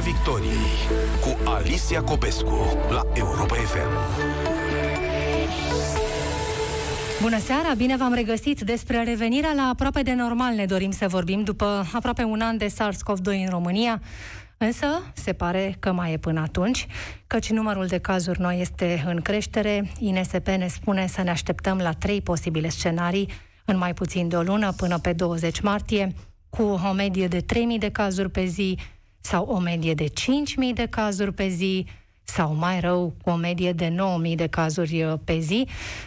[0.00, 0.76] Victoriei
[1.20, 3.90] cu Alicia Copescu la Europa FM.
[7.22, 8.60] Bună seara, bine v-am regăsit.
[8.60, 12.66] Despre revenirea la aproape de normal ne dorim să vorbim după aproape un an de
[12.66, 14.00] SARS-CoV-2 în România.
[14.56, 16.86] Însă, se pare că mai e până atunci,
[17.26, 19.90] căci numărul de cazuri noi este în creștere.
[19.98, 23.28] INSP ne spune să ne așteptăm la trei posibile scenarii
[23.64, 26.14] în mai puțin de o lună până pe 20 martie,
[26.50, 27.44] cu o medie de 3.000
[27.78, 28.78] de cazuri pe zi
[29.20, 30.12] sau o medie de 5.000
[30.74, 31.86] de cazuri pe zi,
[32.22, 33.94] sau mai rău, cu o medie de
[34.28, 35.66] 9.000 de cazuri uh, pe zi.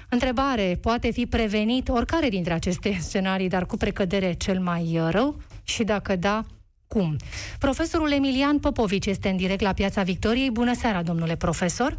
[0.10, 5.42] Întrebare, poate fi prevenit oricare dintre aceste scenarii, dar cu precădere cel mai uh, rău?
[5.64, 6.46] Și dacă da,
[6.88, 7.16] cum?
[7.60, 10.52] Profesorul Emilian Popovici este în direct la Piața Victoriei.
[10.52, 11.98] Bună seara, domnule profesor!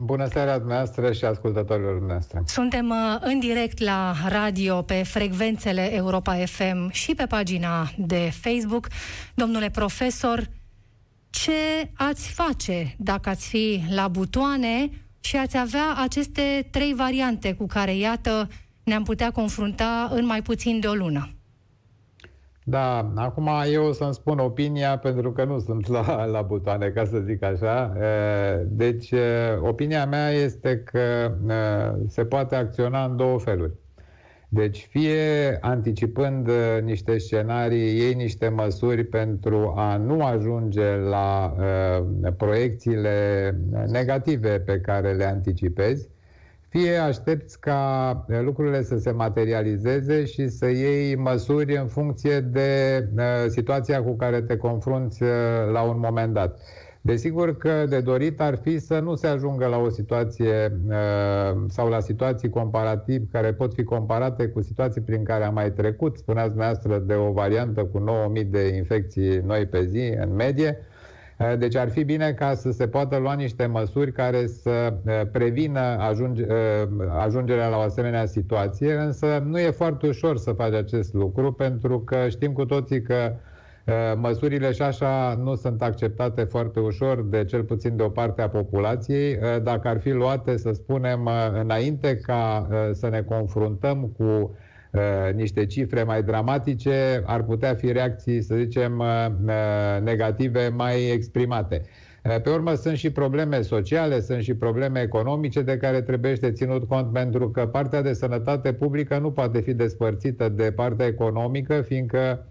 [0.00, 2.42] Bună seara dumneavoastră și ascultătorilor dumneavoastră.
[2.46, 8.86] Suntem uh, în direct la radio pe frecvențele Europa FM și pe pagina de Facebook.
[9.34, 10.48] Domnule profesor,
[11.30, 17.66] ce ați face dacă ați fi la butoane și ați avea aceste trei variante cu
[17.66, 18.48] care, iată,
[18.84, 21.37] ne-am putea confrunta în mai puțin de o lună?
[22.68, 27.04] Da, acum eu o să-mi spun opinia pentru că nu sunt la, la butoane, ca
[27.04, 27.92] să zic așa.
[28.66, 29.14] Deci,
[29.60, 31.32] opinia mea este că
[32.06, 33.72] se poate acționa în două feluri.
[34.48, 36.50] Deci fie anticipând
[36.82, 43.50] niște scenarii, iei niște măsuri pentru a nu ajunge la uh, proiecțiile
[43.86, 46.08] negative pe care le anticipezi,
[46.68, 53.22] fie aștepți ca lucrurile să se materializeze și să iei măsuri în funcție de uh,
[53.46, 55.28] situația cu care te confrunți uh,
[55.72, 56.60] la un moment dat.
[57.00, 61.88] Desigur că de dorit ar fi să nu se ajungă la o situație uh, sau
[61.88, 66.16] la situații comparativ care pot fi comparate cu situații prin care am mai trecut.
[66.16, 70.78] Spuneați dumneavoastră de o variantă cu 9000 de infecții noi pe zi în medie.
[71.38, 75.20] Eh, deci ar fi bine ca să se poată lua niște măsuri care să eh,
[75.32, 76.88] prevină ajunge, eh,
[77.18, 82.00] ajungerea la o asemenea situație, însă nu e foarte ușor să faci acest lucru, pentru
[82.00, 83.32] că știm cu toții că
[84.16, 88.48] măsurile și așa nu sunt acceptate foarte ușor de cel puțin de o parte a
[88.48, 89.38] populației.
[89.62, 91.28] Dacă ar fi luate, să spunem,
[91.60, 94.67] înainte ca să ne confruntăm cu Uh,
[95.34, 101.82] niște cifre mai dramatice, ar putea fi reacții, să zicem, uh, uh, negative mai exprimate.
[102.42, 106.88] Pe urmă sunt și probleme sociale, sunt și probleme economice de care trebuie să ținut
[106.88, 112.46] cont pentru că partea de sănătate publică nu poate fi despărțită de partea economică, fiindcă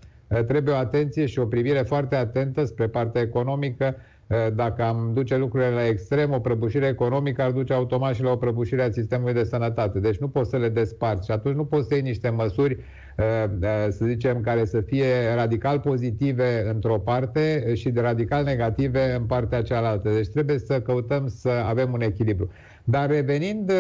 [0.48, 4.17] trebuie o atenție și o privire foarte atentă spre partea economică Eh,
[4.54, 8.36] dacă am duce lucrurile la extrem, o prăbușire economică ar duce automat și la o
[8.36, 10.00] prăbușire a sistemului de sănătate.
[10.00, 12.78] Deci nu poți să le desparți și atunci nu poți să iei niște măsuri,
[13.16, 13.26] eh,
[13.62, 19.24] eh, să zicem, care să fie radical pozitive într-o parte și de radical negative în
[19.24, 20.10] partea cealaltă.
[20.10, 22.52] Deci trebuie să căutăm să avem un echilibru.
[22.84, 23.72] Dar revenind,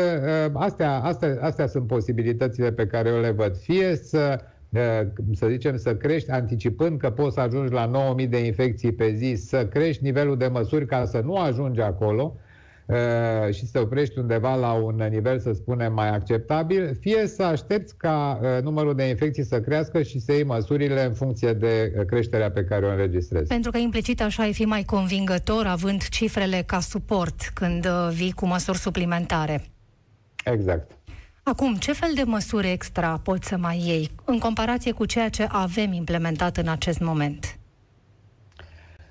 [0.53, 3.57] astea, astea, astea sunt posibilitățile pe care eu le văd.
[3.57, 4.39] Fie să
[5.33, 9.33] să zicem, să crești, anticipând că poți să ajungi la 9000 de infecții pe zi,
[9.35, 12.35] să crești nivelul de măsuri ca să nu ajungi acolo
[12.85, 17.97] uh, și să oprești undeva la un nivel, să spunem, mai acceptabil, fie să aștepți
[17.97, 22.05] ca uh, numărul de infecții să crească și să iei măsurile în funcție de uh,
[22.05, 23.47] creșterea pe care o înregistrezi.
[23.47, 28.45] Pentru că implicit așa ai fi mai convingător, având cifrele ca suport când vii cu
[28.45, 29.61] măsuri suplimentare.
[30.45, 30.91] Exact.
[31.49, 35.45] Acum, ce fel de măsuri extra poți să mai iei în comparație cu ceea ce
[35.49, 37.57] avem implementat în acest moment?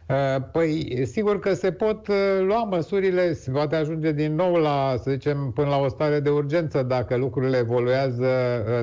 [0.08, 4.94] Uh, păi, sigur că se pot uh, lua măsurile, se poate ajunge din nou la,
[5.02, 8.28] să zicem, până la o stare de urgență dacă lucrurile evoluează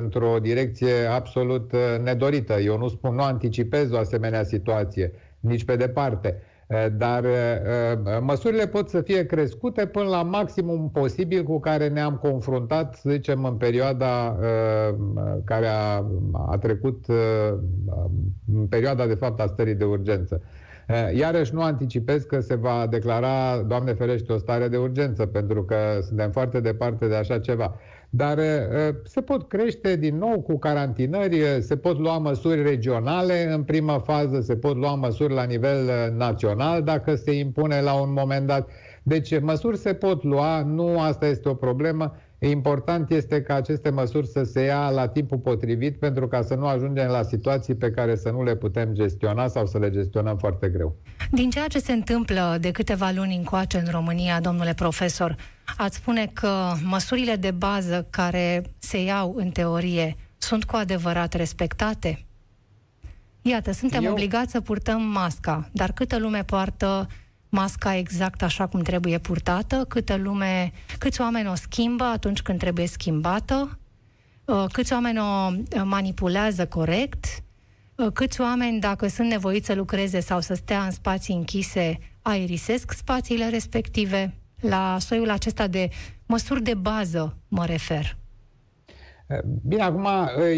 [0.00, 2.52] într-o direcție absolut uh, nedorită.
[2.52, 6.42] Eu nu spun, nu anticipez o asemenea situație, nici pe departe.
[6.66, 11.88] Eh, dar eh, eh, măsurile pot să fie crescute până la maximum posibil cu care
[11.88, 14.38] ne-am confruntat, să zicem, în perioada
[15.44, 16.04] care a,
[16.46, 17.04] a trecut,
[18.54, 20.42] în perioada, de fapt, a stării de urgență.
[21.14, 25.76] Iarăși nu anticipez că se va declara, Doamne ferește, o stare de urgență, pentru că
[26.02, 27.76] suntem foarte departe de așa ceva.
[28.16, 33.52] Dar uh, se pot crește din nou cu carantinări, uh, se pot lua măsuri regionale
[33.52, 37.94] în prima fază, se pot lua măsuri la nivel uh, național dacă se impune la
[37.94, 38.68] un moment dat.
[39.02, 42.14] Deci măsuri se pot lua, nu asta este o problemă.
[42.50, 46.66] Important este ca aceste măsuri să se ia la timpul potrivit pentru ca să nu
[46.66, 50.68] ajungem la situații pe care să nu le putem gestiona sau să le gestionăm foarte
[50.68, 50.96] greu.
[51.30, 55.36] Din ceea ce se întâmplă de câteva luni încoace în România, domnule profesor,
[55.76, 62.26] ați spune că măsurile de bază care se iau în teorie sunt cu adevărat respectate?
[63.42, 64.10] Iată, suntem Eu...
[64.10, 67.06] obligați să purtăm masca, dar câtă lume poartă
[67.54, 72.86] masca exact așa cum trebuie purtată, câtă lume, câți oameni o schimbă atunci când trebuie
[72.86, 73.78] schimbată,
[74.44, 77.42] uh, câți oameni o uh, manipulează corect,
[77.94, 82.92] uh, câți oameni, dacă sunt nevoiți să lucreze sau să stea în spații închise, aerisesc
[82.92, 84.34] spațiile respective.
[84.60, 85.88] La soiul acesta de
[86.26, 88.16] măsuri de bază mă refer.
[89.66, 90.06] Bine, acum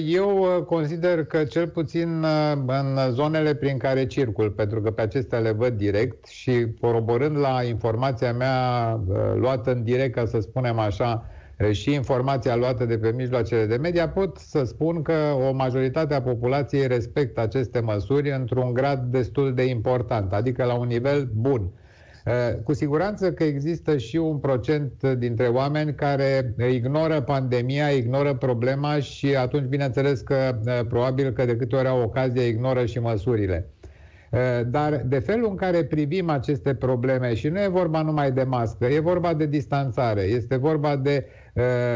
[0.06, 2.24] eu consider că cel puțin
[2.66, 7.62] în zonele prin care circul, pentru că pe acestea le văd direct și coroborând la
[7.62, 8.90] informația mea
[9.34, 11.26] luată în direct, ca să spunem așa,
[11.70, 15.12] și informația luată de pe mijloacele de media, pot să spun că
[15.48, 20.86] o majoritate a populației respectă aceste măsuri într-un grad destul de important, adică la un
[20.86, 21.70] nivel bun.
[22.26, 28.98] Eh, cu siguranță că există și un procent dintre oameni care ignoră pandemia, ignoră problema
[28.98, 33.66] și atunci, bineînțeles că eh, probabil că de câte ori au ocazia, ignoră și măsurile.
[34.30, 38.42] Eh, dar de felul în care privim aceste probleme, și nu e vorba numai de
[38.42, 41.45] mască, e vorba de distanțare, este vorba de Eh,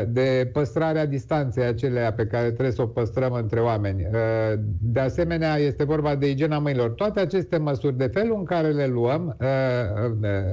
[0.09, 4.03] de păstrarea distanței acelea pe care trebuie să o păstrăm între oameni.
[4.03, 6.91] Eh, de asemenea, este vorba de igiena mâinilor.
[6.91, 9.49] Toate aceste măsuri, de felul în care le luăm, eh,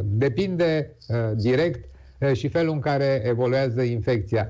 [0.04, 0.96] depinde
[1.36, 1.90] direct
[2.32, 4.50] și felul în care evoluează infecția.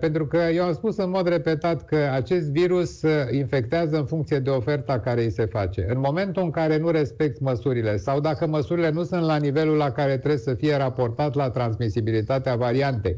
[0.00, 4.50] Pentru că eu am spus în mod repetat că acest virus infectează în funcție de
[4.50, 5.86] oferta care îi se face.
[5.88, 9.90] În momentul în care nu respecti măsurile sau dacă măsurile nu sunt la nivelul la
[9.90, 13.16] care trebuie să fie raportat la transmisibilitatea variantei,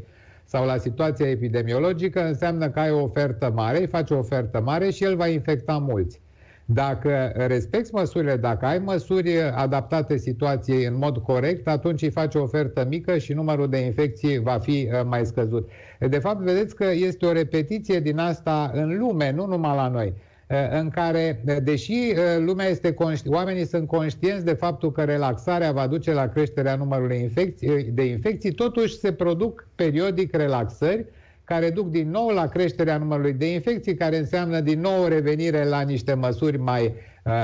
[0.51, 4.91] sau la situația epidemiologică, înseamnă că ai o ofertă mare, îi faci o ofertă mare
[4.91, 6.21] și el va infecta mulți.
[6.65, 12.43] Dacă respecti măsurile, dacă ai măsuri adaptate situației în mod corect, atunci îi faci o
[12.43, 15.69] ofertă mică și numărul de infecții va fi uh, mai scăzut.
[15.99, 20.15] De fapt, vedeți că este o repetiție din asta în lume, nu numai la noi.
[20.49, 25.03] Eh, în care, eh, deși eh, lumea este conști, oamenii sunt conștienți de faptul că
[25.03, 31.07] relaxarea va duce la creșterea numărului infecții, de infecții, totuși se produc periodic relaxări
[31.45, 35.81] care duc din nou la creșterea numărului de infecții, care înseamnă din nou revenire la
[35.81, 36.95] niște măsuri mai,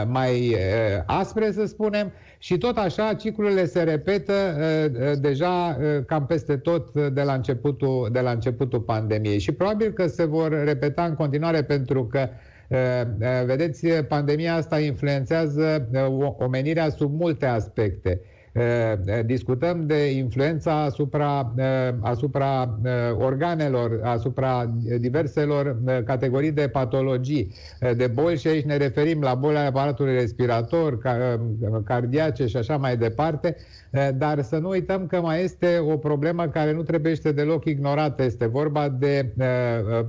[0.07, 0.57] mai
[1.07, 4.33] aspre, să spunem, și tot așa ciclurile se repetă
[5.21, 9.39] deja cam peste tot de la începutul, de la începutul pandemiei.
[9.39, 12.54] Și probabil că se vor repeta în continuare pentru că Eh, eh,
[13.47, 16.07] vedeți, pandemia asta influențează eh,
[16.39, 18.21] omenirea sub multe aspecte.
[19.25, 21.55] Discutăm de influența asupra,
[22.01, 22.79] asupra
[23.19, 27.53] organelor, asupra diverselor categorii de patologii,
[27.97, 30.99] de boli și aici ne referim la boli ale aparatului respirator,
[31.85, 33.57] cardiace și așa mai departe,
[34.15, 38.23] dar să nu uităm că mai este o problemă care nu trebuie deloc ignorată.
[38.23, 39.33] Este vorba de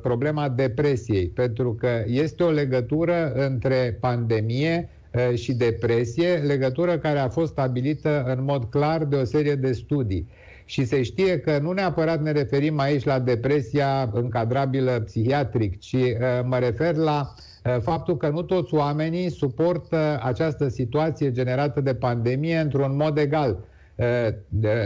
[0.02, 4.90] problema depresiei, pentru că este o legătură între pandemie,
[5.34, 10.28] și depresie, legătură care a fost stabilită în mod clar de o serie de studii.
[10.66, 15.98] Și se știe că nu neapărat ne referim aici la depresia încadrabilă psihiatric, ci
[16.44, 17.34] mă refer la
[17.82, 23.58] faptul că nu toți oamenii suportă această situație generată de pandemie într-un mod egal.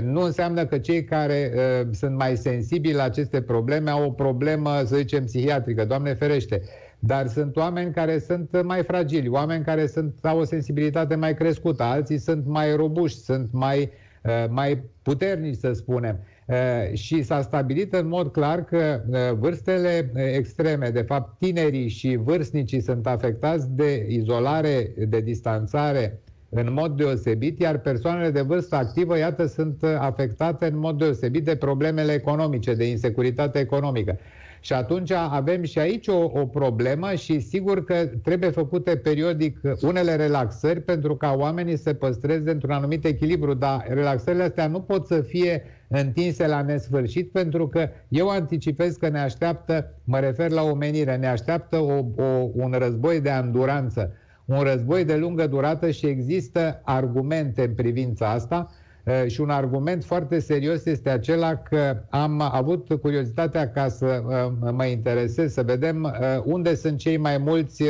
[0.03, 1.51] Nu înseamnă că cei care
[1.91, 5.85] sunt mai sensibili la aceste probleme au o problemă, să zicem, psihiatrică.
[5.85, 6.61] Doamne ferește!
[6.99, 11.83] Dar sunt oameni care sunt mai fragili, oameni care sunt, au o sensibilitate mai crescută,
[11.83, 13.91] alții sunt mai robuști, sunt mai,
[14.23, 16.19] uh, mai puternici, să spunem.
[16.45, 22.15] Uh, și s-a stabilit în mod clar că uh, vârstele extreme, de fapt tinerii și
[22.15, 29.17] vârstnicii sunt afectați de izolare, de distanțare în mod deosebit, iar persoanele de vârstă activă,
[29.17, 34.17] iată, sunt afectate în mod deosebit de problemele economice, de insecuritate economică.
[34.59, 40.15] Și atunci avem și aici o, o problemă și sigur că trebuie făcute periodic unele
[40.15, 45.21] relaxări pentru ca oamenii să păstreze într-un anumit echilibru, dar relaxările astea nu pot să
[45.21, 51.15] fie întinse la nesfârșit pentru că eu anticipez că ne așteaptă, mă refer la omenire,
[51.15, 54.13] ne așteaptă o, o, un război de anduranță,
[54.45, 58.69] un război de lungă durată și există argumente în privința asta.
[58.69, 58.88] Eh,
[59.27, 64.85] și un argument foarte serios este acela că am avut curiozitatea ca să eh, mă
[64.85, 67.83] interesez, să vedem eh, unde sunt cei mai mulți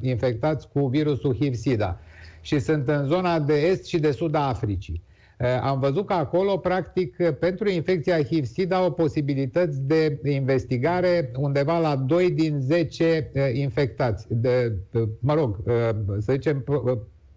[0.00, 1.98] infectați cu virusul HIV-SIDA.
[2.40, 5.02] Și sunt în zona de est și de sud a Africii.
[5.62, 12.30] Am văzut că acolo, practic, pentru infecția HIV-SIDA au posibilități de investigare undeva la 2
[12.30, 14.72] din 10 infectați, de,
[15.18, 15.56] mă rog,
[16.18, 16.64] să zicem,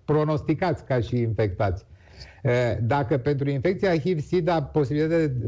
[0.06, 1.86] pronosticați ca și infectați.
[2.82, 4.72] Dacă pentru infecția HIV-SIDA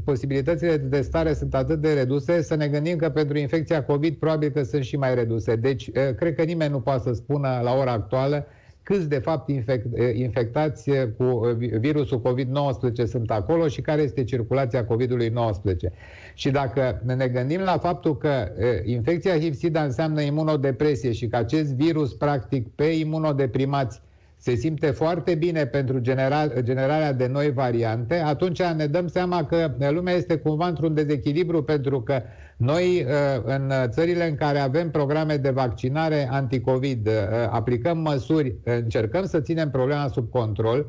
[0.04, 4.50] posibilitățile de testare sunt atât de reduse, să ne gândim că pentru infecția COVID probabil
[4.50, 5.56] că sunt și mai reduse.
[5.56, 8.46] Deci, cred că nimeni nu poate să spună la ora actuală
[8.84, 15.28] câți de fapt infect, infectați cu virusul COVID-19 sunt acolo și care este circulația COVID-ului
[15.28, 15.92] 19.
[16.34, 18.48] Și dacă ne gândim la faptul că
[18.84, 24.02] infecția HIV-SIDA înseamnă imunodepresie și că acest virus practic pe imunodeprimați
[24.42, 29.72] se simte foarte bine pentru general, generarea de noi variante, atunci ne dăm seama că
[29.92, 32.22] lumea este cumva într-un dezechilibru pentru că
[32.58, 37.14] noi, uh, în țările în care avem programe de vaccinare anticovid, uh,
[37.50, 40.86] aplicăm măsuri, încercăm să ținem problema sub control,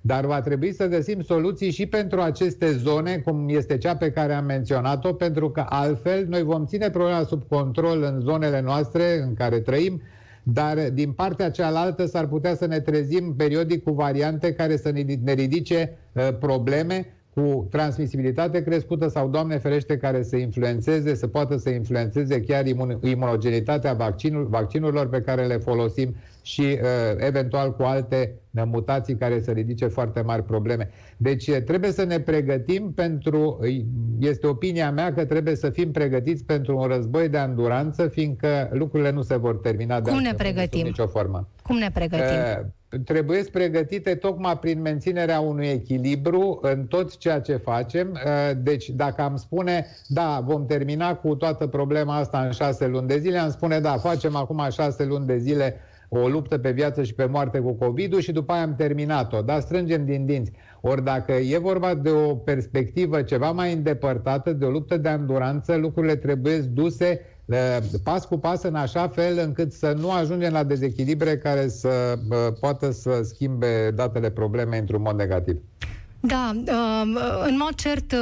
[0.00, 4.32] dar va trebui să găsim soluții și pentru aceste zone, cum este cea pe care
[4.32, 9.34] am menționat-o, pentru că altfel noi vom ține problema sub control în zonele noastre în
[9.34, 10.02] care trăim,
[10.42, 14.90] dar din partea cealaltă s-ar putea să ne trezim periodic cu variante care să
[15.22, 21.56] ne ridice uh, probleme cu transmisibilitate crescută sau, Doamne ferește, care să influențeze, să poată
[21.56, 26.78] să influențeze chiar imun- imunogenitatea vaccinul, vaccinurilor pe care le folosim și uh,
[27.16, 30.90] eventual cu alte mutații care să ridice foarte mari probleme.
[31.16, 33.58] Deci uh, trebuie să ne pregătim pentru,
[34.20, 39.10] este opinia mea că trebuie să fim pregătiți pentru un război de anduranță, fiindcă lucrurile
[39.10, 40.84] nu se vor termina de Cum ne pregătim?
[40.84, 41.48] nicio formă.
[41.62, 42.24] Cum ne pregătim?
[42.24, 42.66] Uh,
[43.04, 48.10] trebuie pregătite tocmai prin menținerea unui echilibru în tot ceea ce facem.
[48.12, 53.08] Uh, deci dacă am spune, da, vom termina cu toată problema asta în șase luni
[53.08, 55.76] de zile, am spune, da, facem acum șase luni de zile
[56.14, 59.60] o luptă pe viață și pe moarte cu COVID-ul și după aia am terminat-o, dar
[59.60, 60.52] strângem din dinți.
[60.80, 65.76] Ori dacă e vorba de o perspectivă ceva mai îndepărtată, de o luptă de anduranță,
[65.76, 67.20] lucrurile trebuie duse
[68.02, 72.18] pas cu pas în așa fel încât să nu ajungem la dezechilibre care să
[72.60, 75.60] poată să schimbe datele probleme într-un mod negativ.
[76.24, 78.18] Da, um, în mod cert, uh,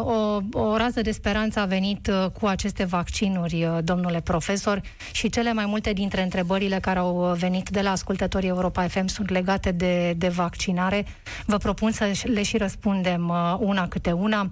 [0.00, 4.80] o, o rază de speranță a venit uh, cu aceste vaccinuri, uh, domnule profesor,
[5.12, 9.30] și cele mai multe dintre întrebările care au venit de la ascultătorii Europa FM sunt
[9.30, 11.06] legate de, de vaccinare.
[11.46, 14.50] Vă propun să le și răspundem una câte una.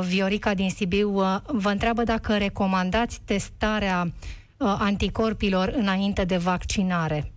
[0.00, 1.10] Viorica din Sibiu
[1.46, 4.12] vă întreabă dacă recomandați testarea
[4.58, 7.33] anticorpilor înainte de vaccinare.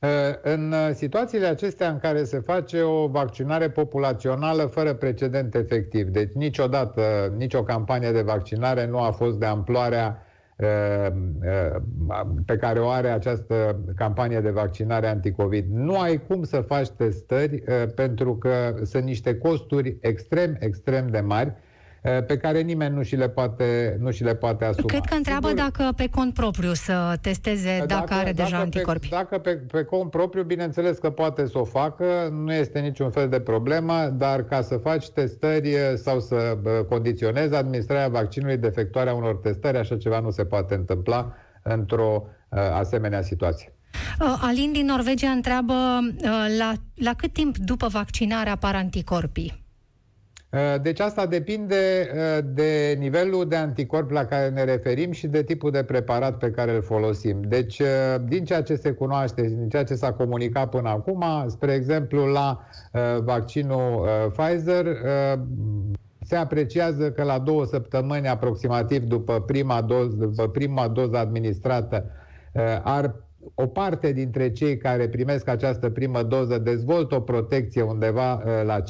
[0.00, 0.08] Uh,
[0.42, 6.32] în uh, situațiile acestea în care se face o vaccinare populațională fără precedent efectiv, deci
[6.32, 10.22] niciodată, nicio campanie de vaccinare nu a fost de amploarea
[10.56, 11.06] uh,
[12.46, 15.66] pe care o are această campanie de vaccinare anticovid.
[15.70, 17.62] Nu ai cum să faci testări
[17.94, 21.69] pentru că sunt niște costuri extrem, extrem de mari Eh,
[22.02, 24.86] pe care nimeni nu și le poate, nu și le poate asuma.
[24.86, 28.62] Cred că întreabă Sigur, dacă pe cont propriu să testeze dacă, dacă are deja dacă
[28.62, 29.08] anticorpi.
[29.08, 33.10] Pe, dacă pe, pe cont propriu, bineînțeles că poate să o facă, nu este niciun
[33.10, 38.56] fel de problemă, dar ca să faci testări eh, sau să eh, condiționezi administrarea vaccinului
[38.56, 42.26] de efectuarea unor testări, așa ceva nu se poate întâmpla într-o
[42.72, 43.72] asemenea situație.
[44.40, 45.74] Alin din Norvegia întreabă
[46.58, 49.60] la, la cât timp după vaccinare apar anticorpii?
[50.50, 55.42] Uh, deci asta depinde uh, de nivelul de anticorp la care ne referim și de
[55.42, 57.40] tipul de preparat pe care îl folosim.
[57.42, 57.86] Deci, uh,
[58.28, 62.64] din ceea ce se cunoaște, din ceea ce s-a comunicat până acum, spre exemplu, la
[63.20, 64.86] vaccinul Pfizer,
[66.20, 72.10] se apreciază că la două săptămâni aproximativ după prima doză, după prima doză administrată
[72.82, 73.14] ar
[73.54, 78.82] o parte dintre cei care primesc această primă doză dezvoltă o protecție undeva uh, la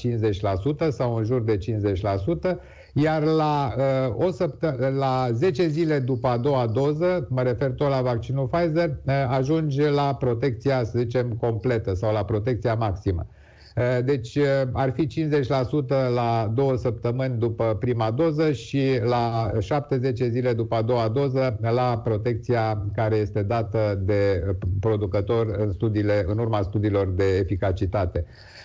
[0.86, 2.56] 50% sau în jur de 50%,
[2.94, 7.88] iar la, uh, o săptă- la 10 zile după a doua doză, mă refer tot
[7.88, 13.26] la vaccinul Pfizer, uh, ajunge la protecția, să zicem, completă sau la protecția maximă.
[13.74, 20.18] Eh, deci eh, ar fi 50% la două săptămâni după prima doză și la 70
[20.18, 24.44] zile după a doua doză la protecția care este dată de
[24.80, 28.24] producător în, studiile, în urma studiilor de eficacitate.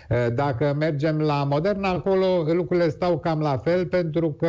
[0.10, 4.48] Eh, dacă mergem la Moderna, acolo lucrurile stau cam la fel pentru că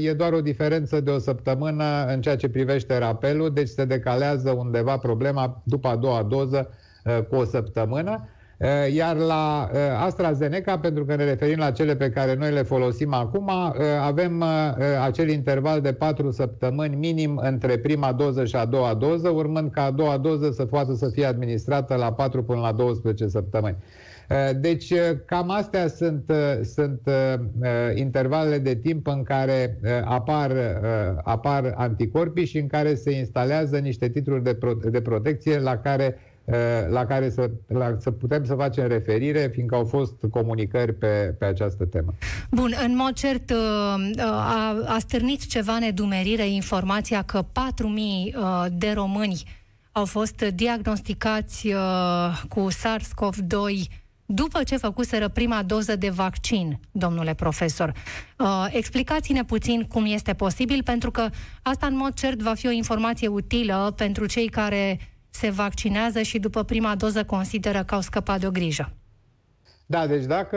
[0.00, 4.50] e doar o diferență de o săptămână în ceea ce privește rapelul, deci se decalează
[4.50, 6.68] undeva problema după a doua doză
[7.28, 8.28] cu o săptămână.
[8.58, 12.62] Eh, iar la eh, AstraZeneca, pentru că ne referim la cele pe care noi le
[12.62, 14.44] folosim acum, eh, avem
[15.02, 19.82] acel interval de 4 săptămâni minim între prima doză și a doua doză, urmând ca
[19.82, 23.76] a doua doză să poată să fie administrată la 4 până la 12 săptămâni.
[24.60, 24.92] Deci
[25.26, 26.32] cam astea sunt,
[26.62, 27.00] sunt
[27.94, 30.52] intervalele de timp în care apar,
[31.22, 36.18] apar anticorpii și în care se instalează niște titluri de, pro, de protecție la care
[36.88, 41.44] la care să, la, să putem să facem referire, fiindcă au fost comunicări pe, pe
[41.44, 42.14] această temă.
[42.50, 43.52] Bun, în mod cert
[44.18, 47.48] a, a stârnit ceva nedumerire informația că 4.000
[48.72, 49.42] de români
[49.92, 51.68] au fost diagnosticați
[52.48, 57.92] cu SARS-CoV-2 după ce făcuseră prima doză de vaccin, domnule profesor.
[58.38, 61.28] Uh, explicați-ne puțin cum este posibil, pentru că
[61.62, 64.98] asta în mod cert va fi o informație utilă pentru cei care
[65.34, 68.92] se vaccinează și după prima doză consideră că au scăpat de o grijă.
[69.86, 70.56] Da, deci dacă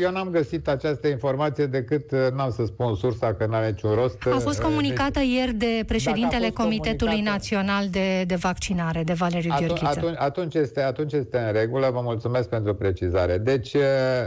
[0.00, 4.26] eu n-am găsit această informație decât, uh, n-am să spun sursa că n-are niciun rost.
[4.26, 9.50] A fost uh, comunicată deci, ieri de președintele Comitetului Național de, de Vaccinare, de Valeriu
[9.52, 9.98] atunci, Gheorghiță.
[9.98, 13.38] Atunci, atunci, este, atunci este în regulă, vă mulțumesc pentru precizare.
[13.38, 13.82] Deci, uh,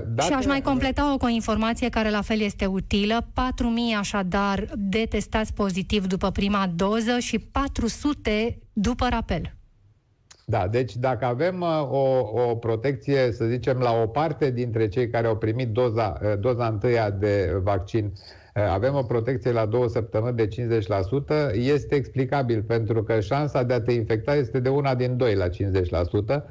[0.07, 0.29] dacă...
[0.29, 3.17] Și aș mai completa-o cu o informație care la fel este utilă.
[3.21, 9.53] 4.000 așadar detestați pozitiv după prima doză și 400 după rapel.
[10.51, 15.09] Da, deci dacă avem uh, o, o protecție, să zicem, la o parte dintre cei
[15.09, 19.87] care au primit doza, uh, doza întâia de vaccin, uh, avem o protecție la două
[19.87, 24.95] săptămâni de 50%, este explicabil, pentru că șansa de a te infecta este de una
[24.95, 26.43] din doi la 50%,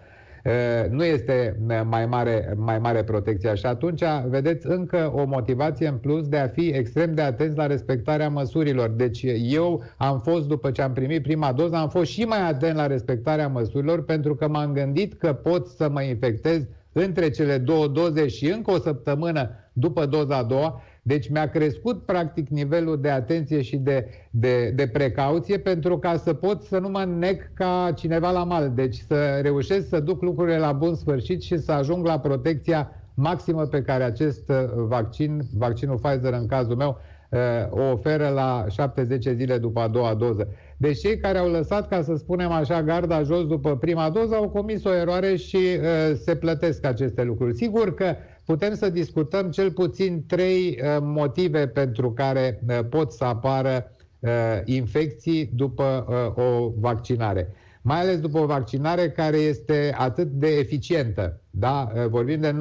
[0.90, 6.28] nu este mai mare, mai mare protecția și atunci vedeți încă o motivație în plus
[6.28, 8.88] de a fi extrem de atenți la respectarea măsurilor.
[8.88, 12.76] Deci eu am fost, după ce am primit prima doză, am fost și mai atent
[12.76, 17.87] la respectarea măsurilor pentru că m-am gândit că pot să mă infectez între cele două
[17.87, 23.11] doze și încă o săptămână după doza a doua deci mi-a crescut practic nivelul de
[23.11, 27.93] atenție și de, de, de precauție pentru ca să pot să nu mă nec ca
[27.97, 28.73] cineva la mal.
[28.75, 33.67] Deci să reușesc să duc lucrurile la bun sfârșit și să ajung la protecția maximă
[33.67, 36.99] pe care acest uh, vaccin, vaccinul Pfizer în cazul meu,
[37.31, 37.38] uh,
[37.71, 40.49] o oferă la 70 zile după a doua doză.
[40.80, 44.49] Deci cei care au lăsat, ca să spunem așa, garda jos după prima doză au
[44.49, 47.56] comis o eroare și uh, se plătesc aceste lucruri.
[47.56, 53.25] Sigur că putem să discutăm cel puțin trei uh, motive pentru care uh, pot să
[53.25, 54.30] apară uh,
[54.64, 56.06] infecții după
[56.37, 57.54] o vaccinare.
[57.82, 61.40] Mai ales după o vaccinare care este atât de eficientă.
[61.50, 61.92] Da?
[62.08, 62.57] Vorbim de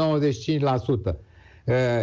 [1.11, 1.15] 95%.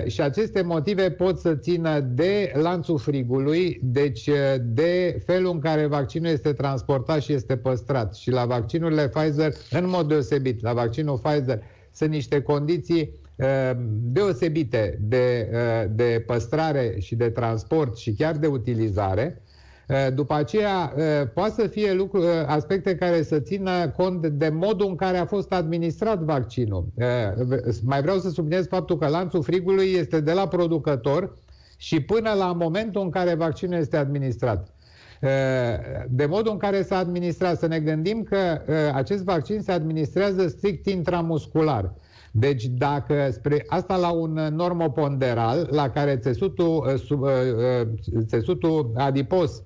[0.07, 6.31] Și aceste motive pot să țină de lanțul frigului, deci de felul în care vaccinul
[6.31, 8.15] este transportat și este păstrat.
[8.15, 14.99] Și la vaccinurile Pfizer, în mod deosebit, la vaccinul Pfizer, sunt niște condiții Ehm, deosebite
[15.01, 19.43] de, eh, de păstrare și de transport și chiar de utilizare.
[19.87, 24.89] Eh, după aceea, eh, poate să fie lucru, aspecte care să țină cont de modul
[24.89, 26.87] în care a fost administrat vaccinul.
[27.83, 31.37] Mai vreau să subliniez faptul că lanțul frigului este de la producător
[31.77, 34.75] și până la momentul în care vaccinul este administrat.
[36.09, 38.61] De modul în care s-a administrat, să ne gândim că
[38.95, 41.95] acest vaccin se administrează strict intramuscular.
[42.39, 47.89] Deci dacă spre asta la un normoponderal la care țesutul, uh, sub, uh, uh,
[48.27, 49.63] țesutul adipos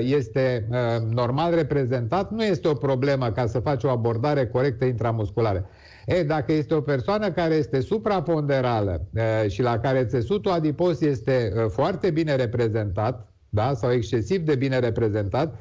[0.00, 0.68] este
[1.10, 5.68] normal reprezentat, nu este o problemă ca să faci o abordare corectă intramusculară.
[6.06, 9.06] E, dacă este o persoană care este supraponderală
[9.48, 15.58] și la care țesutul adipos este foarte bine reprezentat, da, sau excesiv de bine reprezentat,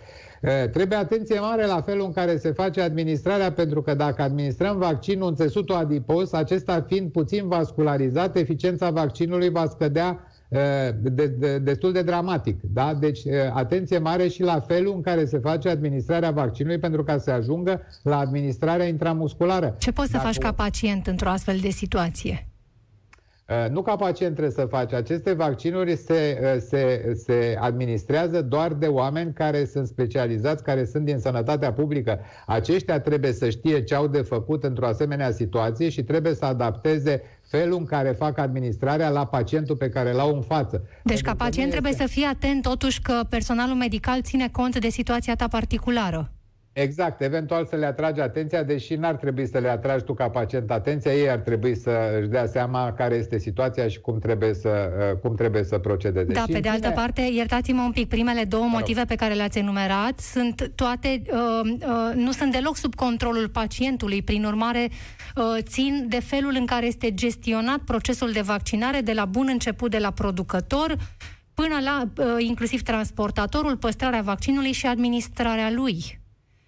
[0.72, 5.28] Trebuie atenție mare la felul în care se face administrarea, pentru că dacă administrăm vaccinul
[5.28, 10.28] în țesutul adipos, acesta fiind puțin vascularizat, eficiența vaccinului va scădea
[11.02, 12.60] de, de, destul de dramatic.
[12.62, 12.94] Da?
[12.94, 13.20] Deci,
[13.54, 17.82] atenție mare și la felul în care se face administrarea vaccinului pentru ca să ajungă
[18.04, 19.76] la administrarea intramusculară.
[19.78, 20.26] Ce poți să Dacă...
[20.26, 22.48] faci ca pacient într-o astfel de situație?
[23.50, 24.94] Uh, nu ca pacient trebuie să faci.
[24.94, 31.06] Aceste vaccinuri se, uh, se, se administrează doar de oameni care sunt specializați, care sunt
[31.06, 32.20] din sănătatea publică.
[32.46, 37.22] Aceștia trebuie să știe ce au de făcut într-o asemenea situație și trebuie să adapteze
[37.48, 40.78] felul în care fac administrarea la pacientul pe care l-au în față.
[40.78, 42.04] Deci Pentru ca pacient trebuie este...
[42.04, 46.35] să fii atent totuși că personalul medical ține cont de situația ta particulară.
[46.76, 50.72] Exact, eventual să le atragi atenția, deși n-ar trebui să le atragi tu ca pacient
[50.72, 54.92] atenția, ei ar trebui să își dea seama care este situația și cum trebuie să,
[55.12, 56.34] uh, cum trebuie să procedeze.
[56.34, 56.94] Da, și pe de altă fine...
[57.02, 62.16] parte, iertați-mă un pic, primele două motive pe care le-ați enumerat sunt toate, uh, uh,
[62.16, 64.88] nu sunt deloc sub controlul pacientului, prin urmare
[65.36, 69.92] uh, țin de felul în care este gestionat procesul de vaccinare de la bun început
[69.92, 70.96] de la producător
[71.54, 76.24] până la uh, inclusiv transportatorul, păstrarea vaccinului și administrarea lui.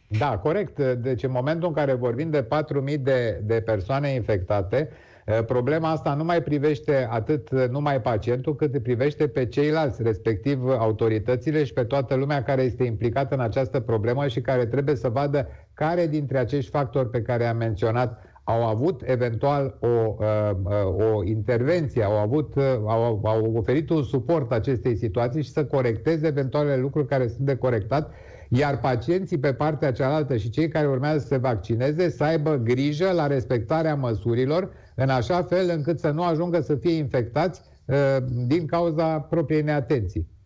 [0.08, 0.80] Da, corect.
[0.80, 4.90] Deci în momentul în care vorbim de 4.000 de, de persoane infectate,
[5.26, 11.64] eh, problema asta nu mai privește atât numai pacientul, cât privește pe ceilalți, respectiv autoritățile
[11.64, 15.48] și pe toată lumea care este implicată în această problemă și care trebuie să vadă
[15.74, 21.24] care dintre acești factori pe care am menționat au avut eventual o, uh, uh, o
[21.24, 26.78] intervenție, au, avut, uh, au, au oferit un suport acestei situații și să corecteze eventualele
[26.78, 28.12] lucruri care sunt de corectat,
[28.50, 33.12] iar pacienții pe partea cealaltă și cei care urmează să se vaccineze să aibă grijă
[33.12, 38.66] la respectarea măsurilor, în așa fel încât să nu ajungă să fie infectați uh, din
[38.66, 40.37] cauza propriei neatenții.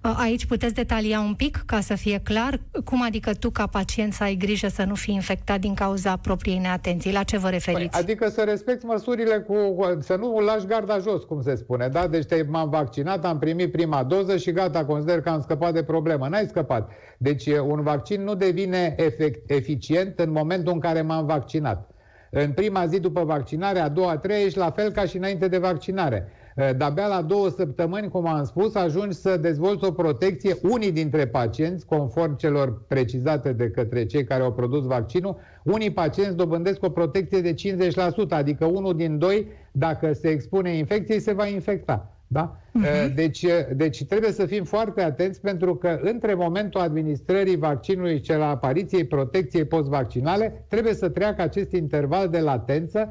[0.00, 2.60] Aici puteți detalia un pic ca să fie clar?
[2.84, 6.58] Cum adică tu ca pacient să ai grijă să nu fii infectat din cauza propriei
[6.58, 7.12] neatenții?
[7.12, 7.90] La ce vă referiți?
[7.90, 9.54] Păi, adică să respecti măsurile cu,
[9.98, 11.88] să nu lași garda jos, cum se spune.
[11.88, 12.06] Da?
[12.06, 15.82] Deci te, m-am vaccinat, am primit prima doză și gata, consider că am scăpat de
[15.82, 16.28] problemă.
[16.28, 16.90] N-ai scăpat.
[17.18, 21.90] Deci un vaccin nu devine efect, eficient în momentul în care m-am vaccinat.
[22.30, 25.48] În prima zi după vaccinare, a doua, a treia, ești la fel ca și înainte
[25.48, 26.32] de vaccinare.
[26.54, 30.56] Eh, de-abia la două săptămâni, cum am spus, ajungi să dezvolți o protecție.
[30.62, 36.36] Unii dintre pacienți, conform celor precizate de către cei care au produs vaccinul, unii pacienți
[36.36, 41.46] dobândesc o protecție de 50%, adică unul din doi, dacă se expune infecției, se va
[41.46, 42.14] infecta.
[42.32, 42.56] Da?
[42.56, 43.14] Uh-huh.
[43.14, 48.48] Deci, deci trebuie să fim foarte atenți pentru că între momentul administrării vaccinului și la
[48.48, 53.08] apariției protecției post-vaccinale trebuie să treacă acest interval de latență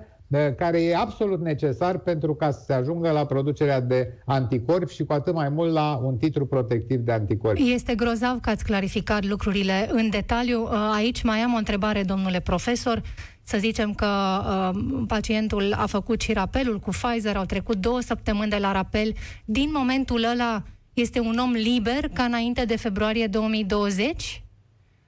[0.58, 5.14] care e absolut necesar pentru ca să se ajungă la producerea de anticorpi și cu
[5.14, 7.72] atât mai mult la un titlu protectiv de anticorpi.
[7.72, 10.62] Este grozav că ați clarificat lucrurile în detaliu.
[10.62, 13.02] Uh, aici mai am o întrebare, domnule profesor.
[13.44, 18.50] Să zicem că uh, pacientul a făcut și rapelul cu Pfizer, au trecut două săptămâni
[18.50, 19.14] de la rapel.
[19.46, 20.64] Din momentul ăla
[20.94, 24.44] este un om liber ca înainte de februarie 2020?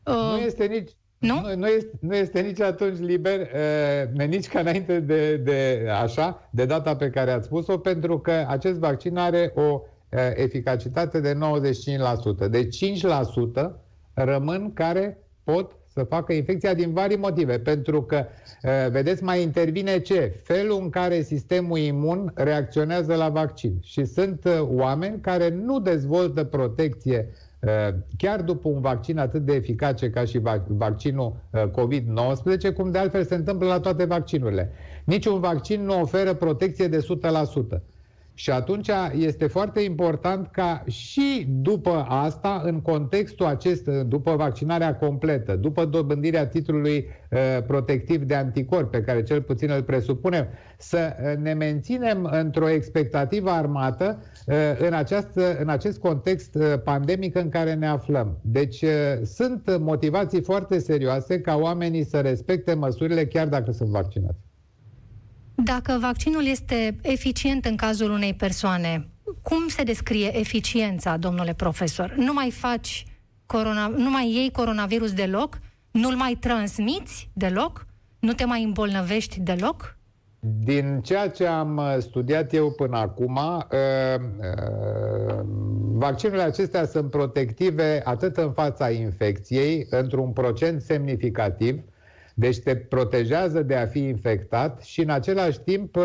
[0.03, 1.41] Uh, nu este nici, nu?
[1.41, 3.39] Nu, nu, este, nu este nici atunci liber,
[4.15, 8.45] uh, nici ca înainte de, de așa, de data pe care ați spus-o, pentru că
[8.47, 11.37] acest vaccin are o uh, eficacitate de
[12.45, 12.49] 95%.
[12.49, 13.71] De 5%
[14.13, 17.59] rămân care pot să facă infecția din vari motive.
[17.59, 18.25] Pentru că,
[18.63, 20.39] uh, vedeți, mai intervine ce?
[20.43, 23.79] Felul în care sistemul imun reacționează la vaccin.
[23.83, 27.50] Și sunt uh, oameni care nu dezvoltă protecție Eh,
[28.17, 33.23] chiar după un vaccin atât de eficace ca și vaccinul eh, COVID-19, cum de altfel
[33.25, 34.71] se întâmplă la toate vaccinurile.
[35.05, 37.05] Niciun vaccin nu oferă protecție de
[37.77, 37.81] 100%.
[38.41, 45.55] Și atunci este foarte important ca și după asta, în contextul acesta, după vaccinarea completă,
[45.55, 51.53] după dobândirea titlului uh, protectiv de anticorp, pe care cel puțin îl presupunem, să ne
[51.53, 57.87] menținem într-o expectativă armată uh, în, această, în acest context uh, pandemic în care ne
[57.87, 58.37] aflăm.
[58.41, 58.89] Deci uh,
[59.23, 64.50] sunt motivații foarte serioase ca oamenii să respecte măsurile chiar dacă sunt vaccinați.
[65.63, 69.07] Dacă vaccinul este eficient în cazul unei persoane,
[69.41, 72.13] cum se descrie eficiența, domnule profesor?
[72.17, 73.05] Nu mai faci
[73.45, 75.59] corona, nu mai iei coronavirus deloc?
[75.91, 77.85] Nu-l mai transmiți deloc?
[78.19, 79.97] Nu te mai îmbolnăvești deloc?
[80.39, 85.39] Din ceea ce am uh, studiat eu până acum, uh, uh,
[85.93, 91.81] vaccinurile acestea sunt protective atât în fața infecției, într-un procent semnificativ,
[92.35, 96.03] deci te protejează de a fi infectat și în același timp uh,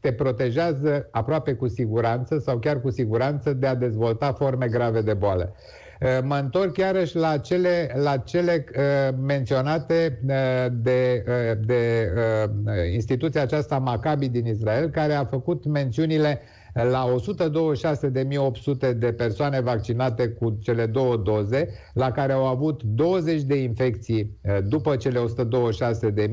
[0.00, 5.14] te protejează aproape cu siguranță sau chiar cu siguranță de a dezvolta forme grave de
[5.14, 5.54] boală.
[6.00, 10.34] Uh, mă întorc chiarăși la cele, la cele uh, menționate uh,
[10.72, 16.40] de, uh, de uh, instituția aceasta Maccabi din Israel, care a făcut mențiunile
[16.74, 23.54] la 126.800 de persoane vaccinate cu cele două doze, la care au avut 20 de
[23.54, 26.30] infecții eh, după cele 126.000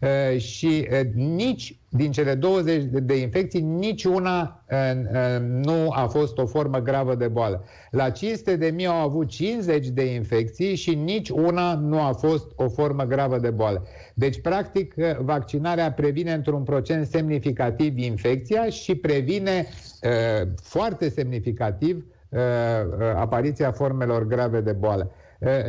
[0.00, 4.64] eh, și eh, nici din cele 20 de infecții, nici una
[5.40, 7.64] nu a fost o formă gravă de boală.
[7.90, 12.52] La 500 de mii au avut 50 de infecții și nici una nu a fost
[12.56, 13.86] o formă gravă de boală.
[14.14, 19.66] Deci, practic, vaccinarea previne într-un procent semnificativ infecția și previne
[20.02, 22.40] uh, foarte semnificativ uh,
[23.16, 25.10] apariția formelor grave de boală.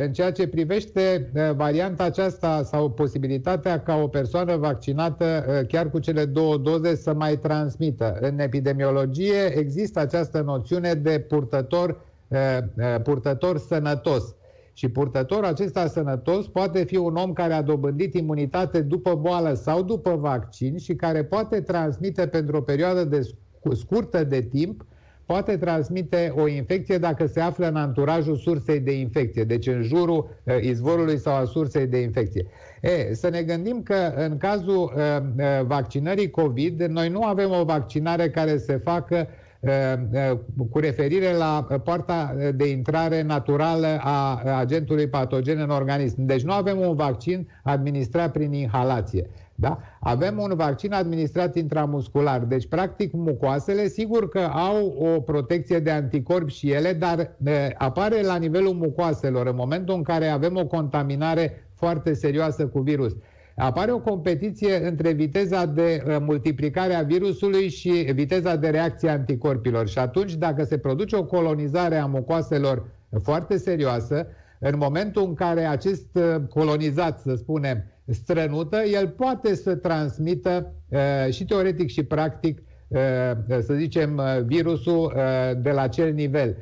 [0.04, 6.24] În ceea ce privește varianta aceasta sau posibilitatea ca o persoană vaccinată chiar cu cele
[6.24, 8.18] două doze să mai transmită.
[8.20, 12.00] În epidemiologie există această noțiune de purtător,
[13.02, 14.34] purtător sănătos.
[14.72, 19.82] Și purtătorul acesta sănătos poate fi un om care a dobândit imunitate după boală sau
[19.82, 23.20] după vaccin și care poate transmite pentru o perioadă de
[23.72, 24.84] scurtă de timp
[25.26, 30.28] poate transmite o infecție dacă se află în anturajul sursei de infecție, deci în jurul
[30.42, 32.46] uh, izvorului sau a sursei de infecție.
[32.80, 35.02] E, să ne gândim că în cazul uh,
[35.38, 39.28] uh, vaccinării COVID, noi nu avem o vaccinare care se facă
[40.70, 46.24] cu referire la poarta de intrare naturală a agentului patogen în organism.
[46.24, 49.30] Deci nu avem un vaccin administrat prin inhalație.
[49.54, 49.78] Da?
[50.08, 56.52] Avem un vaccin administrat intramuscular, deci practic mucoasele sigur că au o protecție de anticorpi
[56.52, 57.36] și ele, dar
[57.78, 63.16] apare la nivelul mucoaselor în momentul în care avem o contaminare foarte serioasă cu virus.
[63.56, 69.88] Apare o competiție între viteza de multiplicare a virusului și viteza de reacție a anticorpilor.
[69.88, 72.86] Și atunci, dacă se produce o colonizare a mucoaselor
[73.22, 74.26] foarte serioasă,
[74.58, 81.44] în momentul în care acest colonizat, să spunem, strănută, el poate să transmită uh, și
[81.44, 82.98] teoretic și practic, uh,
[83.60, 85.12] să zicem, uh, virusul
[85.58, 86.56] de la acel nivel.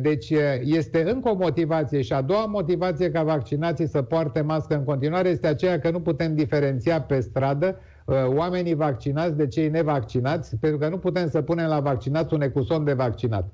[0.00, 0.30] Deci
[0.62, 5.28] este încă o motivație și a doua motivație ca vaccinații să poarte mască în continuare
[5.28, 7.78] este aceea că nu putem diferenția pe stradă
[8.26, 12.84] oamenii vaccinați de cei nevaccinați, pentru că nu putem să punem la vaccinați un ecuson
[12.84, 13.48] de vaccinat.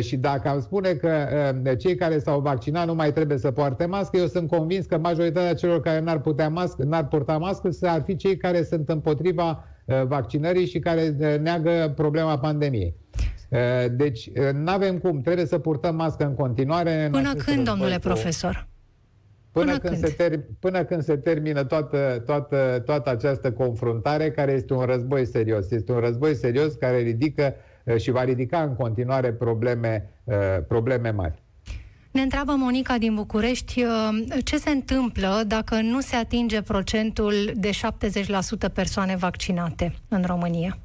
[0.00, 1.12] Și dacă am spune că
[1.78, 5.54] cei care s-au vaccinat nu mai trebuie să poarte mască, eu sunt convins că majoritatea
[5.54, 9.64] celor care n-ar, putea mască, n-ar purta mască ar fi cei care sunt împotriva
[10.06, 11.08] vaccinării și care
[11.42, 12.94] neagă problema pandemiei.
[13.90, 17.08] Deci, nu avem cum, trebuie să purtăm mască în continuare.
[17.10, 18.00] Până în când, domnule cu...
[18.00, 18.68] profesor?
[19.52, 20.06] Până, până, când, când?
[20.06, 25.26] Se ter- până când se termină toată, toată, toată această confruntare, care este un război
[25.26, 25.70] serios.
[25.70, 30.36] Este un război serios care ridică uh, Eh, și va ridica în continuare probleme, eh,
[30.68, 31.42] probleme mari.
[32.10, 33.88] Ne întreabă Monica din București eh,
[34.44, 37.70] ce se întâmplă dacă nu se atinge procentul de
[38.68, 40.78] 70% persoane vaccinate în România?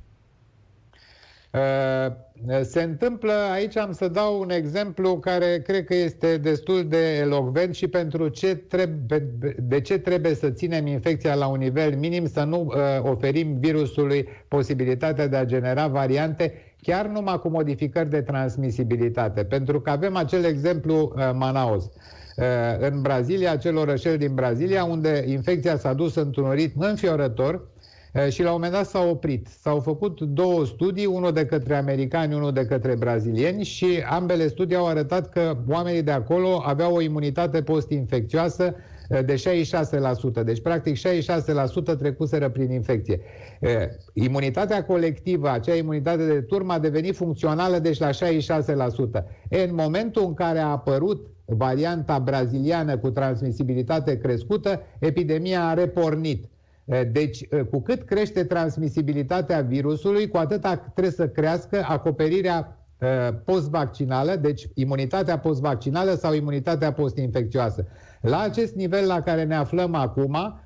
[2.61, 7.75] Se întâmplă, aici am să dau un exemplu care cred că este destul de elocvent
[7.75, 12.43] și pentru ce trebuie, de ce trebuie să ținem infecția la un nivel minim, să
[12.43, 19.43] nu uh, oferim virusului posibilitatea de a genera variante, chiar numai cu modificări de transmisibilitate.
[19.43, 21.83] Pentru că avem acel exemplu uh, Manaus.
[21.83, 22.45] Uh,
[22.79, 27.67] în Brazilia, acel orășel din Brazilia, unde infecția s-a dus într-un ritm înfiorător,
[28.29, 29.47] și la un moment dat s-a oprit.
[29.61, 34.75] S-au făcut două studii, unul de către americani, unul de către brazilieni și ambele studii
[34.75, 38.75] au arătat că oamenii de acolo aveau o imunitate post-infecțioasă
[39.09, 39.35] de
[40.41, 40.43] 66%.
[40.43, 43.21] Deci, practic, 66% trecuseră prin infecție.
[44.13, 49.23] Imunitatea colectivă, acea imunitate de turmă, a devenit funcțională, deci la 66%.
[49.49, 56.45] E, în momentul în care a apărut varianta braziliană cu transmisibilitate crescută, epidemia a repornit.
[57.11, 60.61] Deci, cu cât crește transmisibilitatea virusului, cu atât
[60.93, 62.79] trebuie să crească acoperirea
[63.45, 67.87] postvaccinală, deci imunitatea postvaccinală sau imunitatea postinfecțioasă.
[68.21, 70.59] La acest nivel la care ne aflăm acum,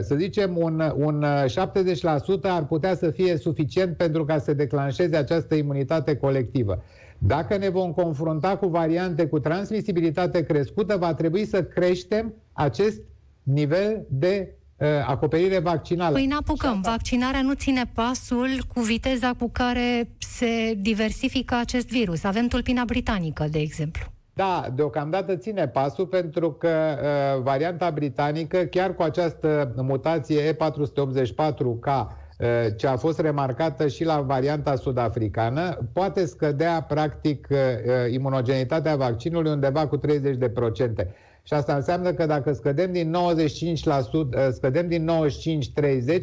[0.00, 5.54] să zicem, un, un 70% ar putea să fie suficient pentru ca să declanșeze această
[5.54, 6.82] imunitate colectivă.
[7.18, 13.00] Dacă ne vom confrunta cu variante cu transmisibilitate crescută, va trebui să creștem acest
[13.42, 16.12] nivel de Uh, acoperire vaccinală.
[16.12, 16.80] Păi n-apucăm.
[16.80, 22.24] Vaccinarea nu ține pasul cu viteza cu care se diversifică acest virus.
[22.24, 24.04] Avem tulpina britanică, de exemplu.
[24.36, 32.46] Da, deocamdată ține pasul pentru că uh, varianta britanică, chiar cu această mutație E484K, uh,
[32.76, 37.58] ce a fost remarcată și la varianta sud-africană, poate scădea practic uh,
[38.12, 40.00] imunogenitatea vaccinului undeva cu 30%.
[41.46, 45.10] Și asta înseamnă că dacă scădem din 95%, ă, scădem din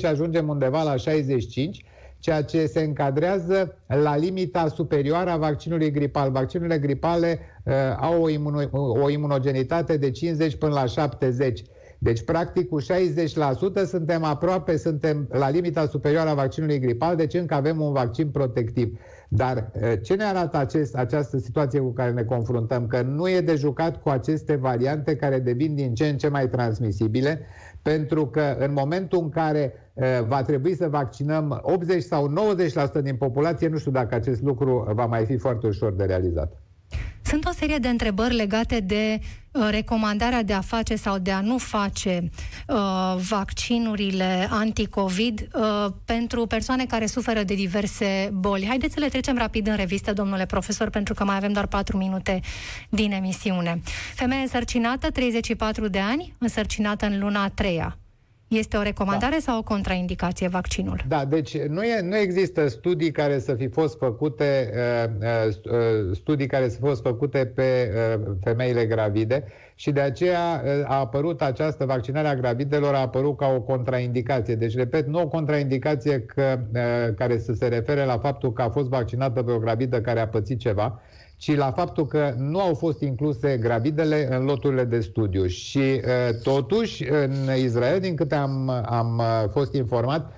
[0.01, 1.85] 95-30, ajungem undeva la 65,
[2.21, 6.31] ceea ce se încadrează la limita superioară a vaccinului gripal.
[6.31, 8.69] Vaccinurile gripale uh, au o, imuno-
[9.03, 11.61] o imunogenitate de 50 până la 70.
[12.03, 12.85] Deci, practic, cu 60%
[13.85, 18.99] suntem aproape, suntem la limita superioară a vaccinului gripal, deci încă avem un vaccin protectiv.
[19.29, 19.71] Dar
[20.03, 22.87] ce ne arată acest, această situație cu care ne confruntăm?
[22.87, 26.49] Că nu e de jucat cu aceste variante care devin din ce în ce mai
[26.49, 27.39] transmisibile,
[27.81, 29.73] pentru că în momentul în care
[30.27, 32.33] va trebui să vaccinăm 80 sau
[32.99, 36.60] 90% din populație, nu știu dacă acest lucru va mai fi foarte ușor de realizat.
[37.21, 39.19] Sunt o serie de întrebări legate de
[39.51, 42.29] uh, recomandarea de a face sau de a nu face
[42.67, 48.67] uh, vaccinurile anti-COVID uh, pentru persoane care suferă de diverse boli.
[48.67, 51.97] Haideți să le trecem rapid în revistă, domnule profesor, pentru că mai avem doar 4
[51.97, 52.39] minute
[52.89, 53.81] din emisiune.
[54.13, 57.97] Femeie însărcinată, 34 de ani, însărcinată în luna a treia.
[58.57, 59.39] Este o recomandare da.
[59.39, 61.03] sau o contraindicație vaccinul?
[61.07, 64.71] Da, deci nu, e, nu există studii care să fi fost făcute,
[65.19, 69.43] uh, uh, studii care să fi fost făcute pe uh, femeile gravide
[69.75, 74.55] și de aceea a apărut această vaccinare a gravidelor, a apărut ca o contraindicație.
[74.55, 76.59] Deci, repet, nu o contraindicație că,
[77.15, 80.27] care să se refere la faptul că a fost vaccinată pe o gravidă care a
[80.27, 81.01] pățit ceva,
[81.41, 85.45] ci la faptul că nu au fost incluse gravidele în loturile de studiu.
[85.45, 86.01] Și
[86.43, 90.31] totuși, în Israel, din câte am, am fost informat,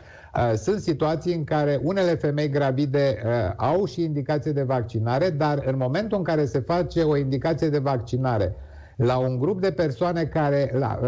[0.55, 3.17] sunt situații în care unele femei gravide
[3.55, 7.79] au și indicație de vaccinare, dar în momentul în care se face o indicație de
[7.79, 8.55] vaccinare
[8.95, 10.99] la un grup de persoane care, la,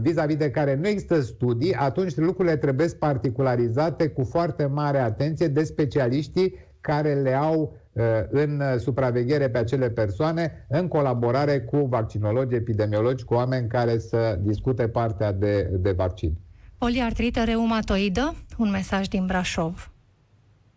[0.00, 5.64] vis-a-vis de care nu există studii, atunci lucrurile trebuie particularizate cu foarte mare atenție de
[5.64, 7.83] specialiștii care le au Uh,
[8.30, 14.88] în supraveghere pe acele persoane, în colaborare cu vaccinologi, epidemiologi, cu oameni care să discute
[14.88, 16.32] partea de, de vaccin.
[16.78, 19.92] Poliartrită reumatoidă, un mesaj din Brașov.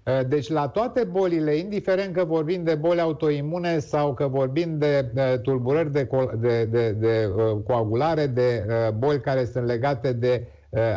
[0.04, 5.12] Uh, deci la toate bolile, indiferent că vorbim de boli autoimune sau că vorbim de
[5.42, 6.08] tulburări de,
[6.40, 7.32] de, de, de
[7.66, 8.66] coagulare, de
[8.98, 10.48] boli care sunt legate de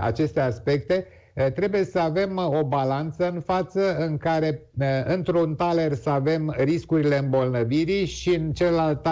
[0.01, 1.07] aceste aspecte,
[1.55, 4.63] trebuie să avem o balanță în față în care
[5.05, 9.03] într-un taler să avem riscurile îmbolnăvirii și în celălalt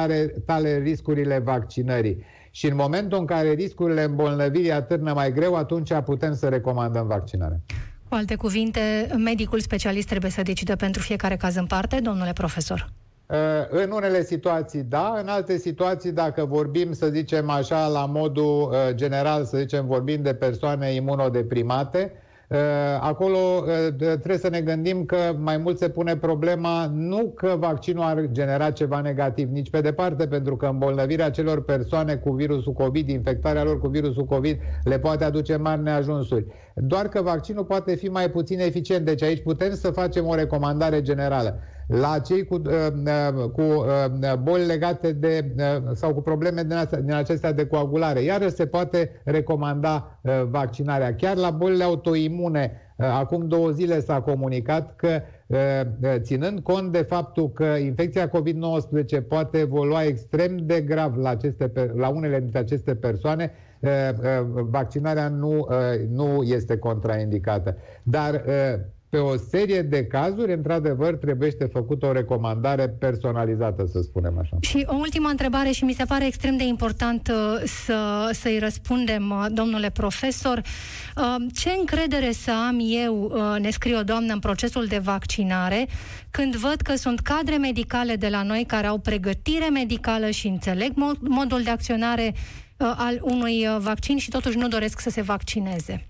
[0.45, 2.25] taler riscurile vaccinării.
[2.51, 7.61] Și în momentul în care riscurile îmbolnăvirii atârnă mai greu, atunci putem să recomandăm vaccinarea.
[8.09, 8.81] Cu alte cuvinte,
[9.17, 12.93] medicul specialist trebuie să decide pentru fiecare caz în parte, domnule profesor.
[13.31, 13.37] Uh,
[13.69, 18.95] în unele situații da, în alte situații, dacă vorbim, să zicem așa, la modul uh,
[18.95, 22.13] general, să zicem, vorbim de persoane imunodeprimate,
[22.49, 22.59] uh,
[23.01, 23.39] acolo
[23.99, 28.71] trebuie să ne gândim că mai mult se pune problema nu că vaccinul ar genera
[28.71, 33.81] ceva negativ, nici pe departe, pentru că îmbolnăvirea celor persoane cu virusul COVID, infectarea lor
[33.81, 36.47] cu virusul COVID, le poate aduce mari neajunsuri.
[36.75, 41.03] Doar că vaccinul poate fi mai puțin eficient, deci aici putem să facem o recomandare
[41.03, 42.73] generală la cei cu, uh,
[43.37, 45.55] uh, cu uh, boli legate de
[45.93, 48.21] sau cu probleme din, astea, din acestea de coagulare.
[48.21, 50.21] Iar se poate recomanda
[50.51, 51.15] vaccinarea.
[51.15, 55.21] Chiar la bolile autoimune, acum două zile s-a comunicat că
[56.17, 62.09] ținând cont de faptul că infecția COVID-19 poate evolua extrem de grav la, aceste, la
[62.09, 63.53] unele dintre aceste persoane,
[64.53, 65.67] vaccinarea nu,
[66.09, 67.77] nu este contraindicată.
[68.03, 68.43] Dar
[69.09, 74.57] pe o serie de cazuri, într-adevăr, trebuie făcută o recomandare personalizată, să spunem așa.
[74.61, 79.31] Și o ultimă întrebare și mi se pare extrem de important uh, să, să-i răspundem,
[79.31, 80.63] uh, domnule profesor.
[81.17, 85.87] Uh, ce încredere să am eu, ne scrie o doamnă, în procesul de vaccinare,
[86.31, 90.93] când văd că sunt cadre medicale de la noi care au pregătire medicală și înțeleg
[91.21, 92.35] modul de acționare
[92.77, 96.08] al unui vaccin și totuși nu doresc să se vaccineze?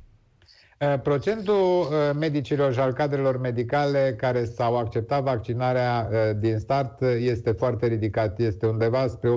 [0.79, 7.03] Eh, procentul eh, medicilor și al cadrelor medicale care s-au acceptat vaccinarea eh, din start
[7.03, 9.31] este foarte ridicat, este undeva spre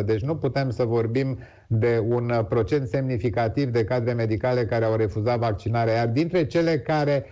[0.00, 0.04] 80%.
[0.04, 5.38] Deci nu putem să vorbim de un procent semnificativ de cadre medicale care au refuzat
[5.38, 5.94] vaccinarea.
[5.94, 7.24] Iar dintre cele care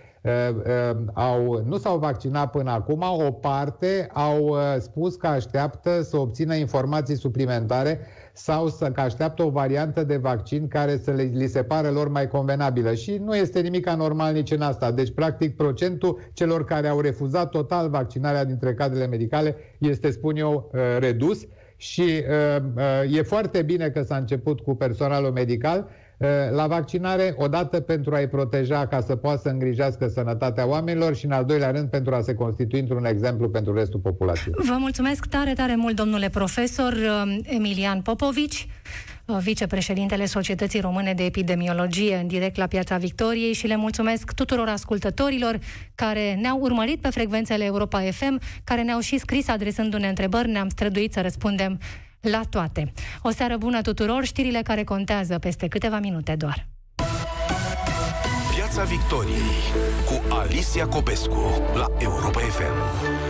[1.13, 7.15] au, nu s-au vaccinat până acum, o parte au spus că așteaptă să obțină informații
[7.15, 7.99] suplimentare
[8.39, 12.09] sau să că așteaptă o variantă de vaccin care să le, li se pare lor
[12.09, 12.93] mai convenabilă.
[12.93, 14.91] Și nu este nimic anormal nici în asta.
[14.91, 20.69] Deci, practic, procentul celor care au refuzat total vaccinarea dintre cadrele medicale este, spun eu,
[20.73, 26.08] uh, redus și uh, uh, e foarte bine că s-a început cu personalul medical, Eh,
[26.51, 31.31] la vaccinare, odată pentru a-i proteja ca să poată să îngrijească sănătatea oamenilor și în
[31.31, 34.53] al doilea rând pentru a se constitui într-un exemplu pentru restul populației.
[34.57, 38.67] Vă mulțumesc tare, tare mult, domnule profesor eh, Emilian Popovici
[39.25, 44.67] eh, vicepreședintele Societății Române de Epidemiologie în direct la Piața Victoriei și le mulțumesc tuturor
[44.67, 45.59] ascultătorilor
[45.95, 51.13] care ne-au urmărit pe frecvențele Europa FM, care ne-au și scris adresându-ne întrebări, ne-am străduit
[51.13, 51.79] să răspundem
[52.21, 52.91] la toate.
[53.21, 56.67] O seară bună tuturor, știrile care contează peste câteva minute doar.
[58.55, 59.59] Piața Victoriei
[60.05, 63.28] cu Alicia Copescu la Europa FM.